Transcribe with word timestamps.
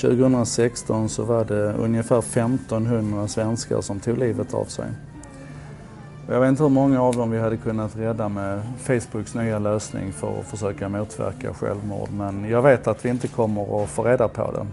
2016 0.00 1.08
så 1.08 1.24
var 1.24 1.44
det 1.44 1.72
ungefär 1.72 2.18
1500 2.18 3.28
svenskar 3.28 3.80
som 3.80 4.00
tog 4.00 4.18
livet 4.18 4.54
av 4.54 4.64
sig. 4.64 4.86
Jag 6.30 6.40
vet 6.40 6.48
inte 6.48 6.62
hur 6.62 6.70
många 6.70 7.02
av 7.02 7.16
dem 7.16 7.30
vi 7.30 7.38
hade 7.38 7.56
kunnat 7.56 7.96
rädda 7.96 8.28
med 8.28 8.62
Facebooks 8.78 9.34
nya 9.34 9.58
lösning 9.58 10.12
för 10.12 10.40
att 10.40 10.46
försöka 10.46 10.88
motverka 10.88 11.54
självmord. 11.54 12.08
Men 12.10 12.44
jag 12.48 12.62
vet 12.62 12.86
att 12.86 13.04
vi 13.04 13.08
inte 13.08 13.28
kommer 13.28 13.82
att 13.82 13.88
få 13.88 14.04
reda 14.04 14.28
på 14.28 14.52
det. 14.52 14.66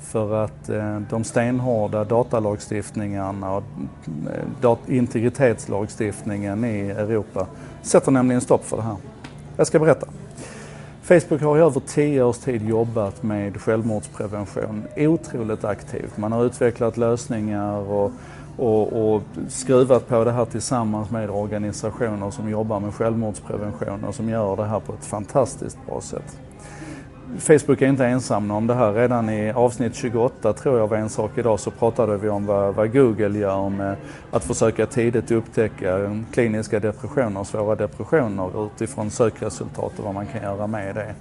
För 0.00 0.44
att 0.44 0.68
eh, 0.68 1.00
de 1.10 1.24
stenhårda 1.24 2.04
datalagstiftningarna 2.04 3.56
och 3.56 3.64
eh, 4.62 4.96
integritetslagstiftningen 4.96 6.64
i 6.64 6.80
Europa 6.80 7.46
sätter 7.82 8.10
nämligen 8.10 8.40
stopp 8.40 8.64
för 8.64 8.76
det 8.76 8.82
här. 8.82 8.96
Jag 9.56 9.66
ska 9.66 9.78
berätta. 9.78 10.06
Facebook 11.10 11.42
har 11.42 11.58
i 11.58 11.60
över 11.60 11.80
tio 11.80 12.22
års 12.22 12.38
tid 12.38 12.68
jobbat 12.68 13.22
med 13.22 13.60
självmordsprevention 13.60 14.84
otroligt 14.96 15.64
aktivt. 15.64 16.16
Man 16.16 16.32
har 16.32 16.44
utvecklat 16.44 16.96
lösningar 16.96 17.76
och, 17.76 18.12
och, 18.56 19.14
och 19.14 19.22
skruvat 19.48 20.08
på 20.08 20.24
det 20.24 20.32
här 20.32 20.44
tillsammans 20.44 21.10
med 21.10 21.30
organisationer 21.30 22.30
som 22.30 22.50
jobbar 22.50 22.80
med 22.80 22.94
självmordsprevention 22.94 24.04
och 24.04 24.14
som 24.14 24.28
gör 24.28 24.56
det 24.56 24.64
här 24.64 24.80
på 24.80 24.92
ett 24.92 25.04
fantastiskt 25.04 25.78
bra 25.86 26.00
sätt. 26.00 26.38
Facebook 27.38 27.82
är 27.82 27.86
inte 27.86 28.06
ensamma 28.06 28.56
om 28.56 28.66
det 28.66 28.74
här. 28.74 28.92
Redan 28.92 29.30
i 29.30 29.52
avsnitt 29.52 29.94
28 29.94 30.52
tror 30.52 30.78
jag 30.78 30.88
var 30.88 30.96
en 30.96 31.08
sak 31.08 31.38
idag 31.38 31.60
så 31.60 31.70
pratade 31.70 32.16
vi 32.16 32.28
om 32.28 32.46
vad, 32.46 32.74
vad 32.74 32.92
Google 32.92 33.38
gör 33.38 33.68
med 33.68 33.96
att 34.30 34.44
försöka 34.44 34.86
tidigt 34.86 35.30
upptäcka 35.30 36.22
kliniska 36.32 36.80
depressioner, 36.80 37.44
svåra 37.44 37.76
depressioner 37.76 38.66
utifrån 38.66 39.10
sökresultat 39.10 39.98
och 39.98 40.04
vad 40.04 40.14
man 40.14 40.26
kan 40.26 40.42
göra 40.42 40.66
med 40.66 40.94
det. 40.94 41.14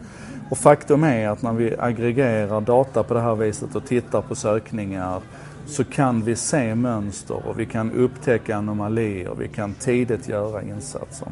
Och 0.50 0.58
faktum 0.58 1.04
är 1.04 1.30
att 1.30 1.42
när 1.42 1.54
vi 1.54 1.76
aggregerar 1.80 2.62
data 2.62 3.04
på 3.04 3.14
det 3.14 3.22
här 3.22 3.36
viset 3.36 3.76
och 3.76 3.86
tittar 3.86 4.22
på 4.22 4.36
sökningar 4.36 5.22
så 5.66 5.84
kan 5.84 6.22
vi 6.22 6.36
se 6.36 6.76
mönster 6.76 7.48
och 7.48 7.60
vi 7.60 7.66
kan 7.66 7.92
upptäcka 7.92 8.58
anomalier, 8.58 9.36
vi 9.40 9.48
kan 9.48 9.74
tidigt 9.74 10.28
göra 10.28 10.62
insatser. 10.62 11.28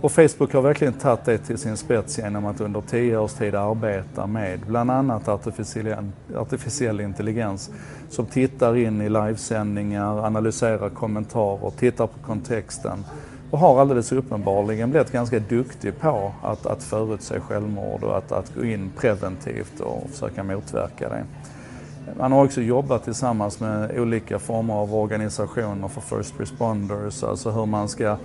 Och 0.00 0.12
Facebook 0.12 0.52
har 0.52 0.62
verkligen 0.62 0.92
tagit 0.92 1.24
det 1.24 1.38
till 1.38 1.58
sin 1.58 1.76
spets 1.76 2.18
genom 2.18 2.46
att 2.46 2.60
under 2.60 2.80
tio 2.80 3.18
års 3.18 3.32
tid 3.32 3.54
arbeta 3.54 4.26
med 4.26 4.60
bland 4.66 4.90
annat 4.90 5.28
artificiell, 5.28 6.10
artificiell 6.36 7.00
intelligens 7.00 7.70
som 8.10 8.26
tittar 8.26 8.76
in 8.76 9.00
i 9.00 9.08
livesändningar, 9.08 10.26
analyserar 10.26 10.88
kommentarer, 10.88 11.70
tittar 11.70 12.06
på 12.06 12.18
kontexten 12.26 13.04
och 13.50 13.58
har 13.58 13.80
alldeles 13.80 14.12
uppenbarligen 14.12 14.90
blivit 14.90 15.12
ganska 15.12 15.38
duktig 15.38 15.98
på 16.00 16.32
att, 16.42 16.66
att 16.66 16.82
förutse 16.82 17.40
självmord 17.40 18.04
och 18.04 18.18
att, 18.18 18.32
att 18.32 18.54
gå 18.54 18.64
in 18.64 18.92
preventivt 18.96 19.80
och 19.80 20.10
försöka 20.10 20.42
motverka 20.42 21.08
det. 21.08 21.24
Man 22.18 22.32
har 22.32 22.44
också 22.44 22.60
jobbat 22.60 23.04
tillsammans 23.04 23.60
med 23.60 23.98
olika 23.98 24.38
former 24.38 24.74
av 24.74 24.94
organisationer 24.94 25.88
för 25.88 26.00
First 26.00 26.40
Responders, 26.40 27.22
alltså 27.22 27.50
hur 27.50 27.66
man 27.66 27.88
ska 27.88 28.16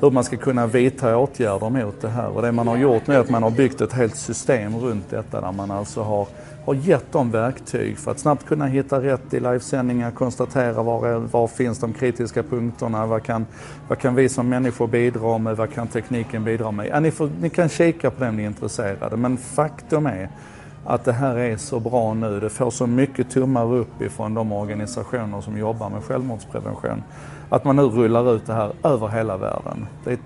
hur 0.00 0.10
man 0.10 0.24
ska 0.24 0.36
kunna 0.36 0.66
vidta 0.66 1.16
åtgärder 1.16 1.70
mot 1.70 2.00
det 2.00 2.08
här. 2.08 2.28
Och 2.28 2.42
det 2.42 2.52
man 2.52 2.68
har 2.68 2.76
gjort 2.76 3.06
nu 3.06 3.14
är 3.14 3.18
att 3.18 3.30
man 3.30 3.42
har 3.42 3.50
byggt 3.50 3.80
ett 3.80 3.92
helt 3.92 4.16
system 4.16 4.76
runt 4.76 5.10
detta 5.10 5.40
där 5.40 5.52
man 5.52 5.70
alltså 5.70 6.02
har, 6.02 6.28
har 6.64 6.74
gett 6.74 7.12
dem 7.12 7.30
verktyg 7.30 7.98
för 7.98 8.10
att 8.10 8.18
snabbt 8.18 8.46
kunna 8.46 8.66
hitta 8.66 9.02
rätt 9.02 9.34
i 9.34 9.40
livesändningar, 9.40 10.10
konstatera 10.10 10.82
var, 10.82 11.18
var 11.18 11.48
finns 11.48 11.78
de 11.78 11.92
kritiska 11.92 12.42
punkterna, 12.42 13.06
vad 13.06 13.22
kan, 13.22 13.46
vad 13.88 13.98
kan 13.98 14.14
vi 14.14 14.28
som 14.28 14.48
människor 14.48 14.86
bidra 14.86 15.38
med, 15.38 15.56
vad 15.56 15.72
kan 15.72 15.88
tekniken 15.88 16.44
bidra 16.44 16.70
med. 16.70 16.86
Ja, 16.86 17.00
ni, 17.00 17.10
får, 17.10 17.30
ni 17.40 17.50
kan 17.50 17.68
kika 17.68 18.10
på 18.10 18.24
det 18.24 18.28
om 18.28 18.36
ni 18.36 18.42
är 18.42 18.46
intresserade 18.46 19.16
men 19.16 19.36
faktum 19.36 20.06
är 20.06 20.28
att 20.86 21.04
det 21.04 21.12
här 21.12 21.36
är 21.36 21.56
så 21.56 21.80
bra 21.80 22.14
nu. 22.14 22.40
Det 22.40 22.50
får 22.50 22.70
så 22.70 22.86
mycket 22.86 23.30
tummar 23.30 23.74
upp 23.74 24.02
ifrån 24.02 24.34
de 24.34 24.52
organisationer 24.52 25.40
som 25.40 25.58
jobbar 25.58 25.90
med 25.90 26.04
självmordsprevention. 26.04 27.02
Att 27.48 27.64
man 27.64 27.76
nu 27.76 27.82
rullar 27.82 28.34
ut 28.34 28.46
det 28.46 28.52
här 28.52 28.72
över 28.82 29.08
hela 29.08 29.36
världen. 29.36 29.86
Det 30.04 30.12
är 30.12 30.18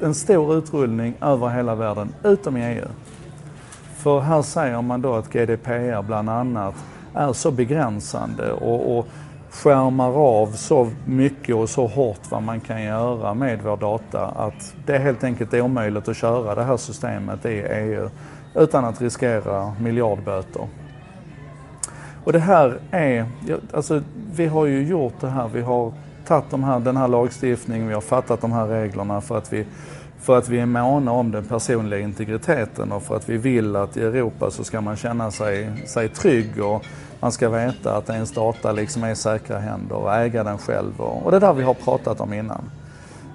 en 0.00 0.14
stor 0.14 0.54
utrullning 0.54 1.14
över 1.20 1.48
hela 1.48 1.74
världen, 1.74 2.14
utom 2.24 2.56
i 2.56 2.74
EU. 2.74 2.88
För 3.96 4.20
här 4.20 4.42
säger 4.42 4.82
man 4.82 5.02
då 5.02 5.14
att 5.14 5.32
GDPR 5.32 6.02
bland 6.02 6.30
annat 6.30 6.74
är 7.14 7.32
så 7.32 7.50
begränsande 7.50 8.52
och, 8.52 8.98
och 8.98 9.08
skärmar 9.52 10.10
av 10.10 10.46
så 10.52 10.90
mycket 11.06 11.54
och 11.54 11.70
så 11.70 11.86
hårt 11.86 12.30
vad 12.30 12.42
man 12.42 12.60
kan 12.60 12.82
göra 12.82 13.34
med 13.34 13.62
vår 13.62 13.76
data 13.76 14.26
att 14.26 14.74
det 14.86 14.94
är 14.96 14.98
helt 14.98 15.24
enkelt 15.24 15.54
omöjligt 15.54 16.08
att 16.08 16.16
köra 16.16 16.54
det 16.54 16.64
här 16.64 16.76
systemet 16.76 17.44
i 17.44 17.48
EU 17.48 18.10
utan 18.54 18.84
att 18.84 19.00
riskera 19.00 19.74
miljardböter. 19.80 20.68
Och 22.24 22.32
det 22.32 22.38
här 22.38 22.78
är, 22.90 23.26
alltså 23.72 24.02
vi 24.34 24.46
har 24.46 24.66
ju 24.66 24.86
gjort 24.86 25.20
det 25.20 25.28
här, 25.28 25.48
vi 25.48 25.62
har 25.62 25.92
tagit 26.26 26.50
de 26.50 26.64
här, 26.64 26.80
den 26.80 26.96
här 26.96 27.08
lagstiftningen, 27.08 27.88
vi 27.88 27.94
har 27.94 28.00
fattat 28.00 28.40
de 28.40 28.52
här 28.52 28.66
reglerna 28.66 29.20
för 29.20 29.38
att 29.38 29.52
vi 29.52 29.66
för 30.22 30.38
att 30.38 30.48
vi 30.48 30.58
är 30.58 30.66
måna 30.66 31.12
om 31.12 31.30
den 31.30 31.44
personliga 31.44 32.00
integriteten 32.00 32.92
och 32.92 33.02
för 33.02 33.16
att 33.16 33.28
vi 33.28 33.36
vill 33.36 33.76
att 33.76 33.96
i 33.96 34.02
Europa 34.02 34.50
så 34.50 34.64
ska 34.64 34.80
man 34.80 34.96
känna 34.96 35.30
sig, 35.30 35.86
sig 35.86 36.08
trygg 36.08 36.64
och 36.64 36.84
man 37.20 37.32
ska 37.32 37.48
veta 37.48 37.96
att 37.96 38.08
ens 38.08 38.32
data 38.32 38.72
liksom 38.72 39.04
är 39.04 39.10
i 39.10 39.16
säkra 39.16 39.58
händer 39.58 39.96
och 39.96 40.14
äga 40.14 40.44
den 40.44 40.58
själv. 40.58 41.00
Och, 41.00 41.24
och 41.24 41.30
det 41.30 41.38
där 41.38 41.52
vi 41.52 41.62
har 41.62 41.74
pratat 41.74 42.20
om 42.20 42.32
innan. 42.32 42.70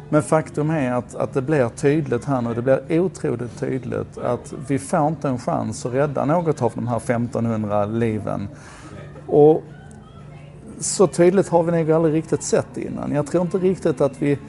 Men 0.09 0.23
faktum 0.23 0.69
är 0.69 0.91
att, 0.91 1.15
att 1.15 1.33
det 1.33 1.41
blir 1.41 1.69
tydligt 1.69 2.25
här 2.25 2.41
nu, 2.41 2.53
det 2.53 2.61
blir 2.61 2.99
otroligt 2.99 3.59
tydligt 3.59 4.17
att 4.17 4.53
vi 4.67 4.79
får 4.79 5.07
inte 5.07 5.27
en 5.27 5.39
chans 5.39 5.85
att 5.85 5.93
rädda 5.93 6.25
något 6.25 6.61
av 6.61 6.71
de 6.75 6.87
här 6.87 6.97
1500 6.97 7.85
liven. 7.85 8.47
Och 9.27 9.63
så 10.79 11.07
tydligt 11.07 11.47
har 11.47 11.63
vi 11.63 11.71
nog 11.71 11.91
aldrig 11.91 12.13
riktigt 12.13 12.43
sett 12.43 12.77
innan. 12.77 13.11
Jag 13.11 13.27
tror 13.27 13.43
inte 13.43 13.57
riktigt 13.57 14.01
att 14.01 14.21
vi 14.21 14.39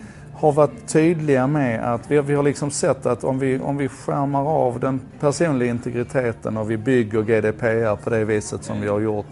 har 0.40 0.52
varit 0.52 0.88
tydliga 0.88 1.46
med 1.46 1.94
att 1.94 2.10
vi, 2.10 2.20
vi 2.20 2.34
har 2.34 2.42
liksom 2.42 2.70
sett 2.70 3.06
att 3.06 3.24
om 3.24 3.38
vi, 3.38 3.58
om 3.58 3.76
vi 3.76 3.88
skärmar 3.88 4.44
av 4.44 4.80
den 4.80 5.00
personliga 5.20 5.70
integriteten 5.70 6.56
och 6.56 6.70
vi 6.70 6.76
bygger 6.76 7.22
GDPR 7.22 7.96
på 7.96 8.10
det 8.10 8.24
viset 8.24 8.64
som 8.64 8.80
vi 8.80 8.88
har 8.88 9.00
gjort 9.00 9.26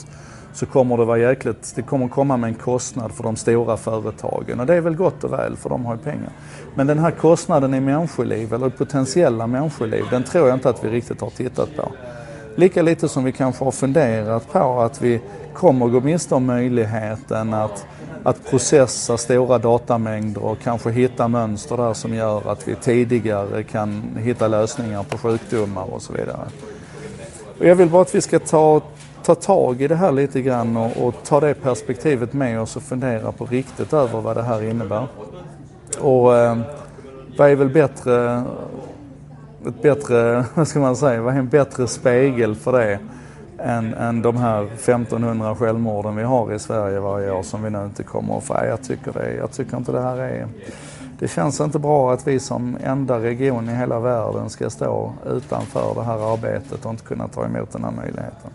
så 0.53 0.67
kommer 0.67 0.97
det 0.97 1.05
vara 1.05 1.19
jäkligt, 1.19 1.73
det 1.77 1.83
kommer 1.83 2.09
komma 2.09 2.37
med 2.37 2.49
en 2.49 2.55
kostnad 2.55 3.13
för 3.13 3.23
de 3.23 3.37
stora 3.37 3.77
företagen 3.77 4.61
och 4.61 4.67
det 4.67 4.75
är 4.75 4.81
väl 4.81 4.97
gott 4.97 5.25
och 5.25 5.33
väl 5.33 5.57
för 5.57 5.69
de 5.69 5.85
har 5.85 5.95
ju 5.95 6.01
pengar. 6.01 6.31
Men 6.75 6.87
den 6.87 6.99
här 6.99 7.11
kostnaden 7.11 7.75
i 7.75 7.81
människoliv 7.81 8.55
eller 8.55 8.69
potentiella 8.69 9.47
människoliv 9.47 10.05
den 10.11 10.25
tror 10.25 10.49
jag 10.49 10.57
inte 10.57 10.69
att 10.69 10.85
vi 10.85 10.89
riktigt 10.89 11.21
har 11.21 11.31
tittat 11.31 11.77
på. 11.77 11.93
Lika 12.57 12.83
lite 12.83 13.09
som 13.09 13.25
vi 13.25 13.33
kanske 13.33 13.65
har 13.65 13.73
funderat 13.73 14.53
på 14.53 14.81
att 14.81 15.03
vi 15.03 15.21
kommer 15.55 15.87
gå 15.87 16.01
miste 16.01 16.35
om 16.35 16.47
möjligheten 16.47 17.55
att, 17.55 17.87
att 18.27 18.51
processa 18.51 19.17
stora 19.17 19.59
datamängder 19.59 20.45
och 20.45 20.59
kanske 20.63 20.91
hitta 20.91 21.29
mönster 21.29 21.77
där 21.77 21.95
som 21.95 22.15
gör 22.15 22.51
att 22.51 22.69
vi 22.69 22.75
tidigare 22.75 23.63
kan 23.63 24.03
hitta 24.19 24.49
lösningar 24.49 25.03
på 25.03 25.19
sjukdomar 25.19 25.95
och 25.95 26.03
så 26.03 26.13
vidare. 26.13 26.47
Och 27.59 27.67
jag 27.67 27.75
vill 27.75 27.91
bara 27.91 28.03
att 28.03 28.15
vi 28.15 28.21
ska 28.21 28.39
ta, 28.39 28.81
ta 29.23 29.35
tag 29.35 29.83
i 29.83 29.89
det 29.89 29.95
här 29.95 30.13
lite 30.13 30.43
grann 30.43 30.77
och, 30.77 31.07
och 31.07 31.15
ta 31.25 31.41
det 31.41 31.55
perspektivet 31.55 32.33
med 32.33 32.61
oss 32.61 32.77
och 32.77 32.83
fundera 32.83 33.33
på 33.33 33.47
riktigt 33.47 33.93
över 33.93 34.21
vad 34.21 34.37
det 34.37 34.43
här 34.43 34.63
innebär. 34.63 35.07
Och 36.01 36.37
eh, 36.37 36.59
vad 37.39 37.51
är 37.51 37.57
väl 37.57 37.71
bättre, 37.71 38.43
ett 39.67 39.83
bättre, 39.83 40.45
vad 40.55 40.69
ska 40.69 40.79
man 40.79 40.97
säga, 40.97 41.23
vad 41.23 41.35
är 41.35 41.39
en 41.39 41.49
bättre 41.49 41.87
spegel 41.87 42.55
för 42.55 42.73
det 42.73 42.99
än, 43.59 43.95
än 43.95 44.23
de 44.23 44.37
här 44.37 44.65
1500 44.65 45.57
självmorden 45.57 46.17
vi 46.17 46.23
har 46.23 46.53
i 46.53 46.59
Sverige 46.59 47.01
varje 47.01 47.33
år 47.33 47.43
som 47.43 47.63
vi 47.63 47.71
nu 47.71 47.85
inte 47.85 48.03
kommer 48.03 48.39
att 48.39 48.45
få. 48.45 48.55
Jag 48.55 48.83
tycker, 48.83 49.13
det, 49.13 49.35
jag 49.35 49.53
tycker 49.53 49.77
inte 49.77 49.93
det 49.93 50.03
här 50.03 50.17
är... 50.17 50.49
Det 51.19 51.29
känns 51.29 51.61
inte 51.61 51.79
bra 51.79 52.13
att 52.13 52.27
vi 52.27 52.41
som 52.41 52.77
enda 52.85 53.21
region 53.21 53.69
i 53.69 53.75
hela 53.75 54.01
världen 54.01 54.51
ska 54.51 54.71
stå 54.71 55.13
utanför 55.27 55.95
det 55.95 56.03
här 56.03 56.33
arbetet 56.33 56.85
och 56.85 56.91
inte 56.91 57.05
kunna 57.05 57.29
ta 57.29 57.45
emot 57.45 57.73
den 57.73 57.85
här 57.85 57.91
möjligheten. 57.91 58.51